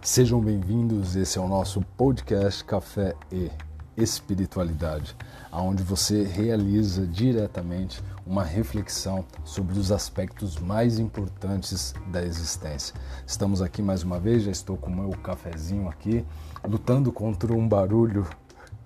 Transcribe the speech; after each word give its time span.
Sejam 0.00 0.40
bem-vindos. 0.40 1.16
Esse 1.16 1.38
é 1.38 1.40
o 1.40 1.48
nosso 1.48 1.82
podcast 1.96 2.64
Café 2.64 3.14
e 3.32 3.50
Espiritualidade, 3.96 5.14
onde 5.52 5.82
você 5.82 6.22
realiza 6.22 7.04
diretamente 7.04 8.00
uma 8.24 8.44
reflexão 8.44 9.24
sobre 9.44 9.76
os 9.76 9.90
aspectos 9.90 10.56
mais 10.56 11.00
importantes 11.00 11.94
da 12.06 12.24
existência. 12.24 12.94
Estamos 13.26 13.60
aqui 13.60 13.82
mais 13.82 14.04
uma 14.04 14.20
vez, 14.20 14.44
já 14.44 14.52
estou 14.52 14.76
com 14.76 14.88
o 14.88 14.96
meu 14.96 15.10
cafezinho 15.18 15.88
aqui, 15.88 16.24
lutando 16.64 17.10
contra 17.10 17.52
um 17.52 17.68
barulho 17.68 18.24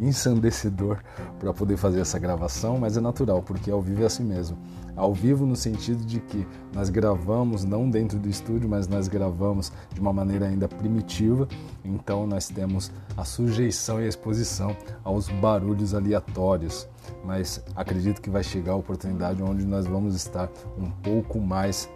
ensandecedor 0.00 1.02
para 1.38 1.52
poder 1.52 1.76
fazer 1.76 2.00
essa 2.00 2.18
gravação, 2.18 2.78
mas 2.78 2.96
é 2.96 3.00
natural, 3.00 3.42
porque 3.42 3.70
ao 3.70 3.80
vivo 3.80 4.02
é 4.02 4.06
assim 4.06 4.24
mesmo. 4.24 4.58
Ao 4.94 5.12
vivo 5.12 5.44
no 5.44 5.56
sentido 5.56 6.04
de 6.04 6.20
que 6.20 6.46
nós 6.72 6.88
gravamos 6.88 7.64
não 7.64 7.88
dentro 7.88 8.18
do 8.18 8.28
estúdio, 8.28 8.68
mas 8.68 8.88
nós 8.88 9.08
gravamos 9.08 9.70
de 9.92 10.00
uma 10.00 10.12
maneira 10.12 10.46
ainda 10.46 10.68
primitiva, 10.68 11.46
então 11.84 12.26
nós 12.26 12.48
temos 12.48 12.90
a 13.16 13.24
sujeição 13.24 14.00
e 14.00 14.04
a 14.04 14.08
exposição 14.08 14.76
aos 15.04 15.28
barulhos 15.28 15.94
aleatórios. 15.94 16.88
Mas 17.24 17.62
acredito 17.74 18.20
que 18.20 18.30
vai 18.30 18.42
chegar 18.42 18.72
a 18.72 18.76
oportunidade 18.76 19.42
onde 19.42 19.66
nós 19.66 19.86
vamos 19.86 20.14
estar 20.14 20.50
um 20.78 20.90
pouco 20.90 21.38
mais 21.40 21.88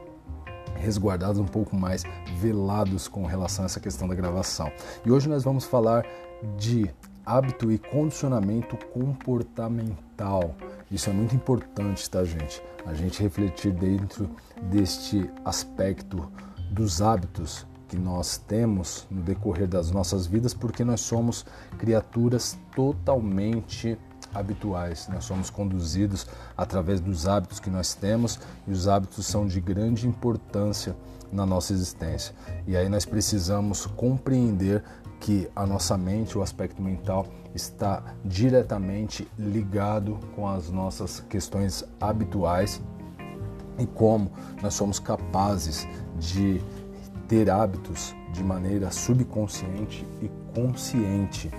resguardados, 0.77 1.39
um 1.39 1.47
pouco 1.47 1.77
mais 1.77 2.05
velados 2.39 3.09
com 3.09 3.25
relação 3.25 3.65
a 3.65 3.67
essa 3.67 3.81
questão 3.81 4.09
da 4.09 4.15
gravação. 4.15 4.71
E 5.05 5.11
hoje 5.11 5.29
nós 5.29 5.45
vamos 5.45 5.65
falar 5.65 6.05
de 6.57 6.91
hábito 7.25 7.71
e 7.71 7.79
condicionamento 7.79 8.77
comportamental. 8.89 10.55
Isso 10.91 11.11
é 11.11 11.13
muito 11.13 11.35
importante, 11.35 12.09
tá, 12.09 12.25
gente? 12.25 12.63
A 12.85 12.95
gente 12.95 13.23
refletir 13.23 13.73
dentro 13.73 14.29
deste 14.71 15.31
aspecto 15.45 16.31
dos 16.71 17.01
hábitos 17.01 17.67
que 17.89 17.97
nós 17.97 18.39
temos 18.39 19.07
no 19.11 19.21
decorrer 19.21 19.67
das 19.67 19.91
nossas 19.91 20.27
vidas, 20.27 20.55
porque 20.55 20.85
nós 20.85 21.01
somos 21.01 21.45
criaturas 21.77 22.57
totalmente 22.75 23.99
habituais. 24.33 25.09
Nós 25.13 25.25
somos 25.25 25.51
conduzidos 25.51 26.27
através 26.57 27.01
dos 27.01 27.27
hábitos 27.27 27.59
que 27.59 27.71
nós 27.71 27.95
temos 27.95 28.39
e 28.67 28.71
os 28.71 28.87
hábitos 28.87 29.27
são 29.27 29.47
de 29.47 29.61
grande 29.61 30.07
importância 30.07 30.95
na 31.33 31.47
nossa 31.47 31.73
existência. 31.73 32.35
E 32.67 32.77
aí 32.77 32.89
nós 32.89 33.05
precisamos 33.05 33.87
compreender 33.87 34.83
que 35.21 35.49
a 35.55 35.67
nossa 35.67 35.97
mente, 35.99 36.37
o 36.37 36.43
aspecto 36.43 36.83
mental, 36.83 37.27
está 37.55 38.03
diretamente 38.25 39.29
ligado 39.39 40.19
com 40.35 40.49
as 40.49 40.71
nossas 40.71 41.21
questões 41.29 41.85
habituais 42.01 42.83
e 43.79 43.87
como 43.87 44.33
nós 44.63 44.75
somos 44.75 44.99
capazes 44.99 45.87
de 46.19 46.61
ter 47.29 47.51
hábitos 47.51 48.15
de 48.33 48.43
maneira 48.43 48.91
subconsciente 48.91 50.07
e 50.23 50.31
consciente 50.55 51.51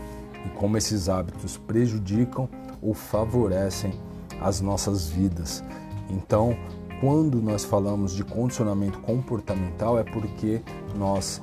e 0.45 0.49
como 0.49 0.77
esses 0.77 1.07
hábitos 1.07 1.57
prejudicam 1.57 2.49
ou 2.81 2.93
favorecem 2.93 3.93
as 4.41 4.59
nossas 4.59 5.07
vidas. 5.07 5.63
Então, 6.09 6.57
quando 6.99 7.41
nós 7.41 7.63
falamos 7.63 8.13
de 8.13 8.23
condicionamento 8.23 8.99
comportamental 8.99 9.99
é 9.99 10.03
porque 10.03 10.61
nós 10.95 11.41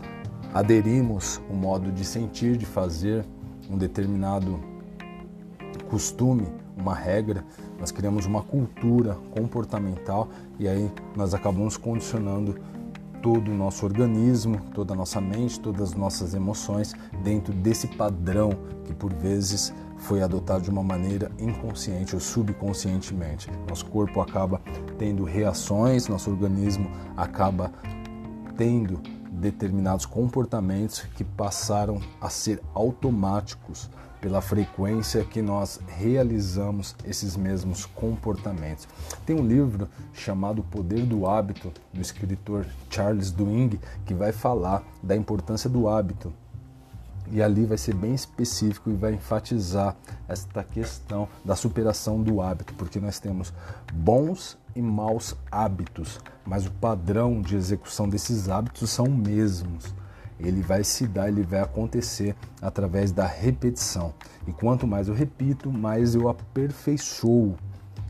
aderimos 0.53 1.41
um 1.51 1.55
modo 1.55 1.91
de 1.93 2.05
sentir, 2.05 2.57
de 2.57 2.67
fazer 2.67 3.25
um 3.71 3.77
determinado 3.77 4.61
costume, 5.89 6.47
uma 6.77 6.95
regra, 6.95 7.45
nós 7.79 7.91
criamos 7.91 8.27
uma 8.27 8.43
cultura 8.43 9.17
comportamental 9.31 10.29
e 10.59 10.69
aí 10.69 10.91
nós 11.17 11.35
acabamos 11.35 11.77
condicionando 11.77 12.57
todo 13.23 13.51
o 13.51 13.55
nosso 13.55 13.85
organismo, 13.85 14.61
toda 14.73 14.95
a 14.95 14.97
nossa 14.97 15.21
mente, 15.21 15.59
todas 15.59 15.91
as 15.91 15.95
nossas 15.95 16.35
emoções 16.35 16.95
dentro 17.23 17.53
desse 17.53 17.87
padrão 17.89 18.51
que 18.85 18.95
por 18.95 19.13
vezes 19.13 19.73
foi 19.97 20.23
adotado 20.23 20.63
de 20.63 20.71
uma 20.71 20.83
maneira 20.83 21.31
inconsciente 21.39 22.15
ou 22.15 22.21
subconscientemente. 22.21 23.51
Nosso 23.69 23.87
corpo 23.87 24.21
acaba 24.21 24.61
tendo 24.97 25.25
reações, 25.25 26.07
nosso 26.07 26.31
organismo 26.31 26.89
acaba 27.17 27.73
tendo 28.57 29.01
determinados 29.31 30.07
comportamentos 30.07 31.03
que 31.17 31.25
passaram 31.25 32.01
a 32.21 32.29
ser 32.29 32.61
automáticos 32.75 33.91
pela 34.21 34.41
frequência 34.41 35.25
que 35.25 35.41
nós 35.41 35.81
realizamos 35.87 36.95
esses 37.05 37.37
mesmos 37.37 37.87
comportamentos. 37.87 38.89
Tem 39.25 39.37
um 39.37 39.47
livro 39.47 39.89
chamado 40.13 40.61
O 40.61 40.65
Poder 40.65 41.07
do 41.07 41.27
Hábito, 41.27 41.73
do 41.93 42.01
escritor 42.01 42.67
Charles 42.91 43.31
Duhigg, 43.31 43.79
que 44.05 44.15
vai 44.15 44.33
falar 44.33 44.83
da 45.03 45.17
importância 45.17 45.71
do 45.71 45.89
hábito. 45.89 46.33
E 47.31 47.43
ali 47.43 47.67
vai 47.67 47.77
ser 47.77 47.95
bem 47.95 48.15
específico 48.15 48.91
e 48.91 48.95
vai 48.95 49.13
enfatizar 49.13 49.95
esta 50.27 50.65
questão 50.65 51.29
da 51.45 51.55
superação 51.55 52.23
do 52.23 52.41
hábito, 52.41 52.73
porque 52.75 52.99
nós 52.99 53.19
temos 53.19 53.53
bons 53.93 54.57
e 54.75 54.81
maus 54.81 55.35
hábitos, 55.51 56.21
mas 56.47 56.67
o 56.67 56.71
padrão 56.71 57.43
de 57.43 57.57
execução 57.57 58.09
desses 58.09 58.49
hábitos 58.49 58.91
são 58.91 59.07
mesmos. 59.07 59.95
Ele 60.41 60.63
vai 60.63 60.85
se 60.85 61.07
dar, 61.07 61.29
ele 61.29 61.43
vai 61.43 61.61
acontecer 61.61 62.35
através 62.63 63.11
da 63.11 63.27
repetição. 63.27 64.15
E 64.47 64.53
quanto 64.53 64.87
mais 64.87 65.09
eu 65.09 65.15
repito, 65.15 65.71
mais 65.73 66.15
eu 66.15 66.29
aperfeiçoo 66.29 67.57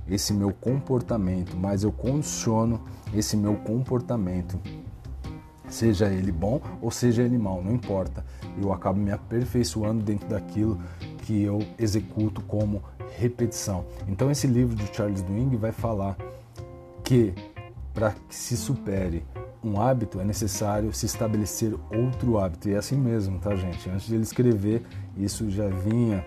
esse 0.06 0.32
meu 0.32 0.52
comportamento, 0.52 1.56
mais 1.56 1.82
eu 1.82 1.92
condiciono 1.92 2.80
esse 3.14 3.36
meu 3.36 3.56
comportamento. 3.56 4.58
Seja 5.68 6.06
ele 6.06 6.32
bom 6.32 6.60
ou 6.80 6.90
seja 6.90 7.22
ele 7.22 7.38
mal, 7.38 7.62
não 7.62 7.72
importa. 7.72 8.24
Eu 8.60 8.72
acabo 8.72 8.98
me 8.98 9.10
aperfeiçoando 9.10 10.02
dentro 10.02 10.28
daquilo 10.28 10.80
que 11.18 11.42
eu 11.42 11.60
executo 11.78 12.40
como 12.42 12.82
repetição. 13.18 13.84
Então 14.06 14.30
esse 14.30 14.46
livro 14.46 14.74
de 14.74 14.86
Charles 14.94 15.22
Duhigg 15.22 15.56
vai 15.56 15.72
falar 15.72 16.16
que 17.04 17.34
para 17.92 18.12
que 18.12 18.34
se 18.34 18.56
supere 18.56 19.24
um 19.62 19.80
hábito 19.80 20.20
é 20.20 20.24
necessário 20.24 20.92
se 20.92 21.06
estabelecer 21.06 21.74
outro 21.90 22.38
hábito. 22.38 22.68
E 22.68 22.74
é 22.74 22.76
assim 22.76 22.96
mesmo, 22.96 23.38
tá, 23.38 23.54
gente? 23.56 23.88
Antes 23.90 24.06
de 24.06 24.14
ele 24.14 24.22
escrever, 24.22 24.82
isso 25.16 25.50
já 25.50 25.68
vinha 25.68 26.24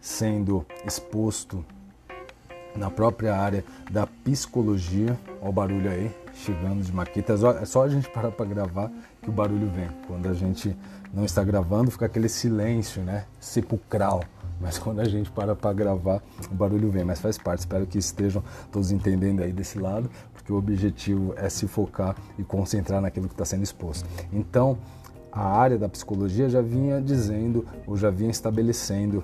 sendo 0.00 0.64
exposto 0.86 1.64
na 2.76 2.90
própria 2.90 3.36
área 3.36 3.64
da 3.90 4.06
psicologia. 4.06 5.18
Olha 5.40 5.50
o 5.50 5.52
barulho 5.52 5.90
aí, 5.90 6.10
chegando 6.38 6.82
de 6.82 6.92
maquetas. 6.92 7.42
É 7.42 7.64
só 7.64 7.84
a 7.84 7.88
gente 7.88 8.08
parar 8.08 8.30
para 8.30 8.46
gravar 8.46 8.90
que 9.20 9.28
o 9.28 9.32
barulho 9.32 9.68
vem. 9.70 9.88
Quando 10.06 10.28
a 10.28 10.34
gente 10.34 10.76
não 11.12 11.24
está 11.24 11.42
gravando, 11.42 11.90
fica 11.90 12.06
aquele 12.06 12.28
silêncio, 12.28 13.02
né? 13.02 13.26
Sepulcral. 13.40 14.22
Mas 14.60 14.78
quando 14.78 15.00
a 15.00 15.04
gente 15.04 15.30
para 15.30 15.54
para 15.54 15.72
gravar, 15.72 16.22
o 16.50 16.54
barulho 16.54 16.90
vem, 16.90 17.04
mas 17.04 17.20
faz 17.20 17.38
parte. 17.38 17.60
Espero 17.60 17.86
que 17.86 17.98
estejam 17.98 18.42
todos 18.72 18.90
entendendo 18.90 19.42
aí 19.42 19.52
desse 19.52 19.78
lado, 19.78 20.10
porque 20.32 20.52
o 20.52 20.56
objetivo 20.56 21.32
é 21.36 21.48
se 21.48 21.68
focar 21.68 22.16
e 22.36 22.42
concentrar 22.42 23.00
naquilo 23.00 23.28
que 23.28 23.34
está 23.34 23.44
sendo 23.44 23.62
exposto. 23.62 24.08
Então, 24.32 24.78
a 25.30 25.46
área 25.46 25.78
da 25.78 25.88
psicologia 25.88 26.48
já 26.48 26.60
vinha 26.60 27.00
dizendo, 27.00 27.64
ou 27.86 27.96
já 27.96 28.10
vinha 28.10 28.30
estabelecendo 28.30 29.22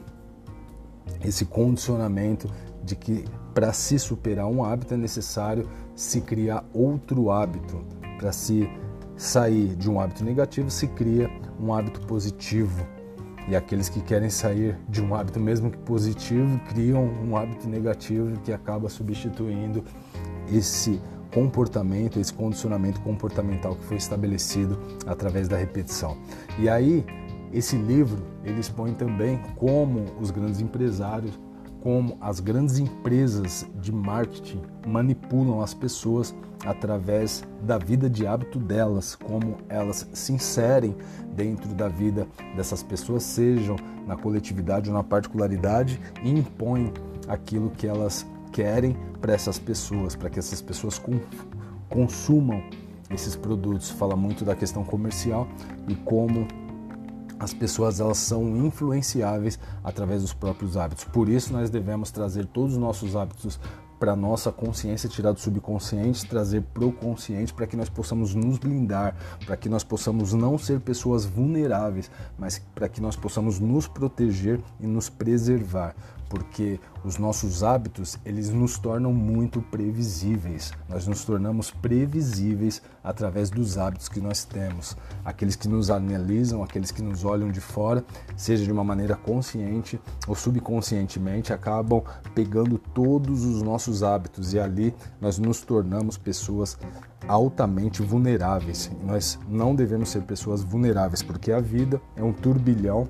esse 1.25 1.45
condicionamento 1.45 2.49
de 2.83 2.95
que 2.95 3.25
para 3.53 3.73
se 3.73 3.99
superar 3.99 4.47
um 4.47 4.65
hábito 4.65 4.95
é 4.95 4.97
necessário 4.97 5.69
se 5.95 6.21
criar 6.21 6.65
outro 6.73 7.31
hábito. 7.31 7.85
Para 8.19 8.33
se 8.33 8.69
sair 9.17 9.75
de 9.77 9.91
um 9.91 10.01
hábito 10.01 10.25
negativo, 10.25 10.71
se 10.71 10.87
cria 10.89 11.31
um 11.61 11.73
hábito 11.73 12.01
positivo. 12.07 12.87
E 13.47 13.55
aqueles 13.55 13.89
que 13.89 14.01
querem 14.01 14.31
sair 14.31 14.79
de 14.89 15.03
um 15.03 15.15
hábito, 15.15 15.39
mesmo 15.39 15.71
que 15.71 15.79
positivo, 15.79 16.59
criam 16.71 17.05
um 17.05 17.37
hábito 17.37 17.69
negativo 17.69 18.39
que 18.41 18.53
acaba 18.53 18.89
substituindo 18.89 19.85
esse 20.51 21.01
comportamento, 21.33 22.19
esse 22.19 22.33
condicionamento 22.33 23.01
comportamental 23.01 23.75
que 23.75 23.85
foi 23.85 23.97
estabelecido 23.97 24.79
através 25.07 25.49
da 25.49 25.57
repetição. 25.57 26.17
E 26.59 26.69
aí, 26.69 27.05
esse 27.53 27.77
livro 27.77 28.23
ele 28.45 28.61
expõe 28.61 28.95
também 28.95 29.41
como 29.57 30.07
os 30.21 30.31
grandes 30.31 30.61
empresários, 30.61 31.39
como 31.85 32.17
as 32.19 32.41
grandes 32.41 32.79
empresas 32.79 33.67
de 33.79 33.93
marketing 33.93 34.63
manipulam 34.87 35.61
as 35.61 35.75
pessoas 35.75 36.35
através 36.65 37.45
da 37.61 37.77
vida 37.77 38.09
de 38.09 38.27
hábito 38.27 38.59
delas, 38.59 39.15
como 39.15 39.59
elas 39.69 40.09
se 40.15 40.33
inserem 40.33 40.97
dentro 41.37 41.75
da 41.75 41.87
vida 41.87 42.27
dessas 42.57 42.83
pessoas, 42.83 43.23
sejam 43.23 43.77
na 44.07 44.17
coletividade 44.17 44.89
ou 44.89 44.97
na 44.97 45.05
particularidade, 45.05 46.01
e 46.23 46.31
impõem 46.31 46.91
aquilo 47.29 47.69
que 47.69 47.87
elas 47.87 48.27
querem 48.51 48.97
para 49.21 49.35
essas 49.35 49.59
pessoas, 49.59 50.17
para 50.17 50.31
que 50.31 50.39
essas 50.39 50.63
pessoas 50.63 50.99
consumam 51.91 52.63
esses 53.11 53.37
produtos. 53.37 53.91
Fala 53.91 54.17
muito 54.17 54.43
da 54.43 54.57
questão 54.57 54.85
comercial 54.85 55.47
e 55.87 55.95
como 55.95 56.49
as 57.45 57.55
pessoas 57.55 58.01
elas 58.01 58.19
são 58.19 58.57
influenciáveis 58.57 59.59
através 59.83 60.23
dos 60.23 60.33
próprios 60.33 60.77
hábitos. 60.77 61.05
Por 61.05 61.29
isso 61.29 61.53
nós 61.53 61.71
devemos 61.71 62.11
trazer 62.11 62.47
todos 62.47 62.73
os 62.73 62.79
nossos 62.79 63.15
hábitos 63.15 63.61
para 63.99 64.17
nossa 64.17 64.53
consciência, 64.53 65.09
tirar 65.09 65.33
do 65.33 65.41
subconsciente, 65.41 66.27
trazer 66.27 66.63
pro 66.75 66.93
consciente 66.93 67.53
para 67.53 67.67
que 67.67 67.77
nós 67.77 67.89
possamos 67.89 68.35
nos 68.35 68.59
blindar, 68.59 69.17
para 69.47 69.57
que 69.57 69.69
nós 69.69 69.85
possamos 69.85 70.33
não 70.33 70.59
ser 70.59 70.81
pessoas 70.81 71.25
vulneráveis, 71.25 72.11
mas 72.39 72.59
para 72.75 72.89
que 72.89 73.01
nós 73.01 73.17
possamos 73.17 73.61
nos 73.61 73.87
proteger 73.87 74.61
e 74.81 74.87
nos 74.87 75.09
preservar 75.09 75.95
porque 76.35 76.81
os 77.05 77.19
nossos 77.19 77.63
hábitos 77.63 78.19
eles 78.25 78.51
nos 78.51 78.79
tornam 78.79 79.13
muito 79.13 79.61
previsíveis. 79.63 80.73
Nós 80.89 81.07
nos 81.07 81.25
tornamos 81.25 81.71
previsíveis 81.71 82.83
através 83.03 83.51
dos 83.51 83.77
hábitos 83.79 84.09
que 84.09 84.21
nós 84.21 84.45
temos. 84.45 84.97
Aqueles 85.25 85.55
que 85.55 85.69
nos 85.69 85.91
analisam, 85.91 86.63
aqueles 86.63 86.91
que 86.91 87.03
nos 87.03 87.25
olham 87.25 87.51
de 87.51 87.61
fora, 87.61 88.05
seja 88.37 88.65
de 88.65 88.73
uma 88.73 88.83
maneira 88.83 89.15
consciente 89.15 90.01
ou 90.27 90.35
subconscientemente, 90.35 91.53
acabam 91.53 92.03
pegando 92.35 92.79
todos 92.79 93.45
os 93.45 93.63
nossos 93.63 93.84
hábitos 94.03 94.55
e 94.55 94.59
ali 94.59 94.95
nós 95.21 95.39
nos 95.39 95.61
tornamos 95.61 96.17
pessoas 96.17 96.79
altamente 97.27 98.03
vulneráveis. 98.03 98.91
Nós 99.03 99.39
não 99.49 99.75
devemos 99.75 100.09
ser 100.11 100.23
pessoas 100.23 100.63
vulneráveis, 100.63 101.23
porque 101.23 101.53
a 101.53 101.61
vida 101.61 102.01
é 102.17 102.23
um 102.23 102.33
turbilhão 102.33 103.09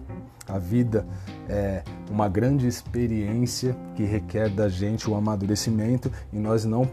a 0.49 0.59
vida 0.59 1.06
é 1.49 1.82
uma 2.11 2.29
grande 2.29 2.67
experiência 2.67 3.76
que 3.94 4.05
requer 4.05 4.50
da 4.50 4.69
gente 4.69 5.09
o 5.09 5.15
amadurecimento 5.15 6.11
e 6.32 6.38
nós 6.38 6.65
não, 6.65 6.88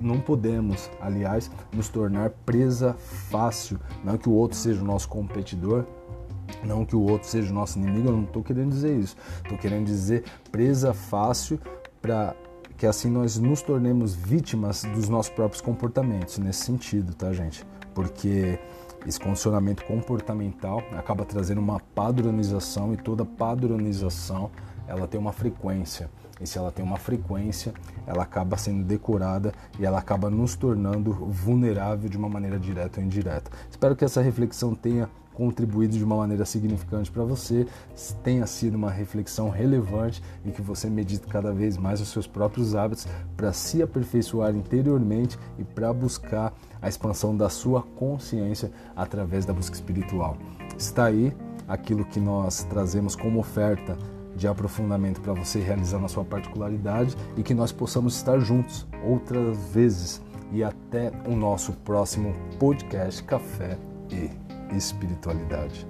não 0.00 0.20
podemos, 0.20 0.90
aliás, 1.00 1.50
nos 1.72 1.88
tornar 1.88 2.30
presa 2.30 2.94
fácil. 2.94 3.80
Não 4.04 4.16
que 4.16 4.28
o 4.28 4.32
outro 4.32 4.56
seja 4.56 4.80
o 4.80 4.84
nosso 4.84 5.08
competidor, 5.08 5.84
não 6.62 6.84
que 6.84 6.94
o 6.94 7.02
outro 7.02 7.28
seja 7.28 7.50
o 7.50 7.54
nosso 7.54 7.78
inimigo, 7.78 8.08
eu 8.08 8.12
não 8.12 8.24
estou 8.24 8.42
querendo 8.42 8.70
dizer 8.70 8.96
isso. 8.96 9.16
Estou 9.42 9.58
querendo 9.58 9.86
dizer 9.86 10.24
presa 10.52 10.94
fácil 10.94 11.58
para 12.00 12.36
que 12.76 12.86
assim 12.86 13.10
nós 13.10 13.38
nos 13.38 13.62
tornemos 13.62 14.14
vítimas 14.14 14.84
dos 14.84 15.08
nossos 15.08 15.32
próprios 15.32 15.60
comportamentos, 15.60 16.38
nesse 16.38 16.64
sentido, 16.64 17.14
tá, 17.14 17.32
gente? 17.32 17.64
Porque 17.94 18.58
esse 19.06 19.20
condicionamento 19.20 19.84
comportamental 19.84 20.82
acaba 20.92 21.24
trazendo 21.24 21.60
uma 21.60 21.78
padronização 21.94 22.92
e 22.92 22.96
toda 22.96 23.24
padronização 23.24 24.50
ela 24.86 25.06
tem 25.06 25.20
uma 25.20 25.32
frequência. 25.32 26.10
E 26.40 26.46
se 26.46 26.58
ela 26.58 26.72
tem 26.72 26.84
uma 26.84 26.96
frequência, 26.96 27.72
ela 28.06 28.22
acaba 28.22 28.56
sendo 28.56 28.84
decorada 28.84 29.52
e 29.78 29.84
ela 29.84 29.98
acaba 29.98 30.28
nos 30.28 30.56
tornando 30.56 31.12
vulnerável 31.12 32.08
de 32.08 32.16
uma 32.16 32.28
maneira 32.28 32.58
direta 32.58 33.00
ou 33.00 33.06
indireta. 33.06 33.50
Espero 33.70 33.94
que 33.94 34.04
essa 34.04 34.20
reflexão 34.20 34.74
tenha 34.74 35.08
contribuído 35.34 35.98
de 35.98 36.04
uma 36.04 36.16
maneira 36.16 36.44
significante 36.44 37.10
para 37.10 37.24
você, 37.24 37.66
tenha 38.22 38.46
sido 38.46 38.76
uma 38.76 38.90
reflexão 38.90 39.50
relevante 39.50 40.22
e 40.44 40.50
que 40.50 40.62
você 40.62 40.88
medite 40.88 41.26
cada 41.26 41.52
vez 41.52 41.76
mais 41.76 42.00
os 42.00 42.08
seus 42.08 42.26
próprios 42.26 42.74
hábitos 42.74 43.06
para 43.36 43.52
se 43.52 43.82
aperfeiçoar 43.82 44.54
interiormente 44.54 45.38
e 45.58 45.64
para 45.64 45.92
buscar 45.92 46.54
a 46.80 46.88
expansão 46.88 47.36
da 47.36 47.48
sua 47.48 47.82
consciência 47.82 48.70
através 48.94 49.44
da 49.44 49.52
busca 49.52 49.74
espiritual. 49.74 50.36
Está 50.78 51.06
aí 51.06 51.34
aquilo 51.66 52.04
que 52.04 52.20
nós 52.20 52.62
trazemos 52.64 53.16
como 53.16 53.40
oferta 53.40 53.98
de 54.36 54.48
aprofundamento 54.48 55.20
para 55.20 55.32
você 55.32 55.60
realizar 55.60 55.98
na 55.98 56.08
sua 56.08 56.24
particularidade 56.24 57.16
e 57.36 57.42
que 57.42 57.54
nós 57.54 57.72
possamos 57.72 58.16
estar 58.16 58.38
juntos 58.40 58.86
outras 59.04 59.56
vezes. 59.72 60.22
E 60.52 60.62
até 60.62 61.10
o 61.26 61.34
nosso 61.34 61.72
próximo 61.72 62.34
podcast 62.58 63.22
Café 63.24 63.76
e 64.10 64.30
espiritualidade. 64.76 65.86